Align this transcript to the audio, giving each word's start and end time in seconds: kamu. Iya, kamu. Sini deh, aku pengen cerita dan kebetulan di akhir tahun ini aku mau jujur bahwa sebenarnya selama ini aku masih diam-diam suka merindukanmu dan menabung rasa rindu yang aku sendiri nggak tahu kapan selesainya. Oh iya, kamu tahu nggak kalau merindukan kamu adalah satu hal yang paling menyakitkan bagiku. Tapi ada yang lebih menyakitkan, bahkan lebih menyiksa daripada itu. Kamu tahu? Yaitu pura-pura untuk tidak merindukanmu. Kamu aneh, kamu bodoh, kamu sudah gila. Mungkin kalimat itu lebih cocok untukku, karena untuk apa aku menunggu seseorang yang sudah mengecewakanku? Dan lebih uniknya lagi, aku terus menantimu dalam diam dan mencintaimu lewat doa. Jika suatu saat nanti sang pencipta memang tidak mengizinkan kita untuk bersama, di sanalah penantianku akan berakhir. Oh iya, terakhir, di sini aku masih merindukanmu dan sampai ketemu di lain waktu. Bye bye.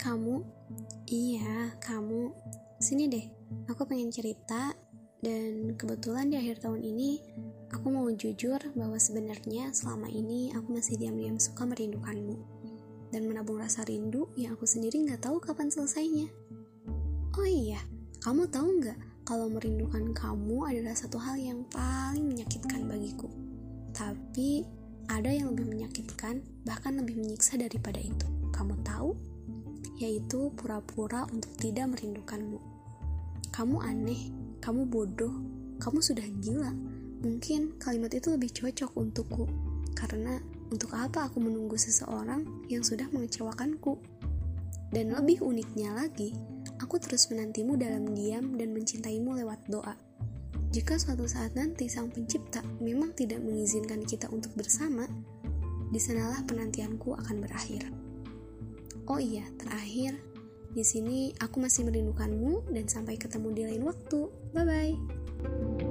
kamu. 0.00 0.40
Iya, 1.04 1.76
kamu. 1.84 2.32
Sini 2.80 3.12
deh, 3.12 3.26
aku 3.68 3.84
pengen 3.84 4.08
cerita 4.08 4.72
dan 5.20 5.76
kebetulan 5.76 6.32
di 6.32 6.40
akhir 6.40 6.64
tahun 6.64 6.80
ini 6.80 7.20
aku 7.68 7.92
mau 7.92 8.08
jujur 8.08 8.56
bahwa 8.72 8.96
sebenarnya 8.96 9.68
selama 9.76 10.08
ini 10.08 10.48
aku 10.56 10.72
masih 10.72 10.96
diam-diam 10.96 11.36
suka 11.36 11.68
merindukanmu 11.68 12.40
dan 13.12 13.28
menabung 13.28 13.60
rasa 13.60 13.84
rindu 13.84 14.32
yang 14.32 14.56
aku 14.56 14.64
sendiri 14.64 15.04
nggak 15.04 15.28
tahu 15.28 15.36
kapan 15.44 15.68
selesainya. 15.68 16.32
Oh 17.36 17.44
iya, 17.44 17.84
kamu 18.24 18.48
tahu 18.48 18.80
nggak 18.80 18.98
kalau 19.28 19.52
merindukan 19.52 20.16
kamu 20.16 20.72
adalah 20.72 20.96
satu 20.96 21.20
hal 21.20 21.36
yang 21.36 21.68
paling 21.68 22.32
menyakitkan 22.32 22.88
bagiku. 22.88 23.28
Tapi 23.92 24.64
ada 25.12 25.28
yang 25.28 25.52
lebih 25.52 25.68
menyakitkan, 25.68 26.40
bahkan 26.64 26.96
lebih 26.96 27.20
menyiksa 27.20 27.60
daripada 27.60 28.00
itu. 28.00 28.24
Kamu 28.56 28.80
tahu? 28.80 29.29
Yaitu 30.00 30.48
pura-pura 30.56 31.28
untuk 31.28 31.52
tidak 31.60 31.92
merindukanmu. 31.92 32.56
Kamu 33.52 33.84
aneh, 33.84 34.32
kamu 34.64 34.88
bodoh, 34.88 35.32
kamu 35.76 36.00
sudah 36.00 36.24
gila. 36.40 36.72
Mungkin 37.20 37.76
kalimat 37.76 38.16
itu 38.16 38.32
lebih 38.32 38.48
cocok 38.48 38.96
untukku, 38.96 39.44
karena 39.92 40.40
untuk 40.72 40.96
apa 40.96 41.28
aku 41.28 41.36
menunggu 41.36 41.76
seseorang 41.76 42.48
yang 42.72 42.80
sudah 42.80 43.04
mengecewakanku? 43.12 44.00
Dan 44.88 45.12
lebih 45.12 45.44
uniknya 45.44 45.92
lagi, 45.92 46.32
aku 46.80 46.96
terus 46.96 47.28
menantimu 47.28 47.76
dalam 47.76 48.10
diam 48.16 48.56
dan 48.56 48.72
mencintaimu 48.72 49.36
lewat 49.36 49.60
doa. 49.68 49.94
Jika 50.70 50.96
suatu 50.96 51.26
saat 51.26 51.52
nanti 51.58 51.90
sang 51.90 52.08
pencipta 52.08 52.62
memang 52.78 53.12
tidak 53.12 53.42
mengizinkan 53.42 54.00
kita 54.06 54.30
untuk 54.32 54.54
bersama, 54.56 55.04
di 55.90 55.98
sanalah 55.98 56.40
penantianku 56.46 57.12
akan 57.18 57.36
berakhir. 57.42 58.09
Oh 59.10 59.18
iya, 59.18 59.42
terakhir, 59.58 60.14
di 60.70 60.86
sini 60.86 61.34
aku 61.42 61.58
masih 61.58 61.82
merindukanmu 61.82 62.70
dan 62.70 62.86
sampai 62.86 63.18
ketemu 63.18 63.48
di 63.50 63.62
lain 63.66 63.82
waktu. 63.82 64.30
Bye 64.54 64.62
bye. 64.62 65.89